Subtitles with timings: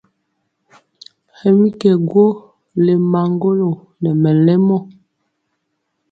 [1.37, 2.25] Hɛ mi kɛ gwo
[2.85, 3.69] le maŋgolo
[4.01, 4.77] nɛ mɛlɛmɔ.